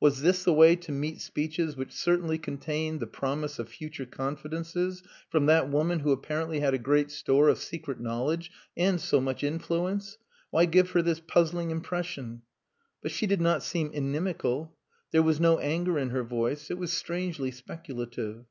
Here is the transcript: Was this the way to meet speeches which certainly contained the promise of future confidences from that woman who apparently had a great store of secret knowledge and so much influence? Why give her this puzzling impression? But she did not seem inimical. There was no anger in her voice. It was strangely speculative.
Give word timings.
Was 0.00 0.22
this 0.22 0.44
the 0.44 0.52
way 0.54 0.76
to 0.76 0.92
meet 0.92 1.20
speeches 1.20 1.76
which 1.76 1.92
certainly 1.92 2.38
contained 2.38 3.00
the 3.00 3.06
promise 3.06 3.58
of 3.58 3.68
future 3.68 4.06
confidences 4.06 5.02
from 5.28 5.44
that 5.44 5.68
woman 5.68 5.98
who 6.00 6.10
apparently 6.10 6.60
had 6.60 6.72
a 6.72 6.78
great 6.78 7.10
store 7.10 7.50
of 7.50 7.58
secret 7.58 8.00
knowledge 8.00 8.50
and 8.78 8.98
so 8.98 9.20
much 9.20 9.44
influence? 9.44 10.16
Why 10.48 10.64
give 10.64 10.92
her 10.92 11.02
this 11.02 11.20
puzzling 11.20 11.70
impression? 11.70 12.40
But 13.02 13.10
she 13.10 13.26
did 13.26 13.42
not 13.42 13.62
seem 13.62 13.90
inimical. 13.92 14.74
There 15.10 15.22
was 15.22 15.38
no 15.38 15.58
anger 15.58 15.98
in 15.98 16.08
her 16.08 16.24
voice. 16.24 16.70
It 16.70 16.78
was 16.78 16.94
strangely 16.94 17.50
speculative. 17.50 18.46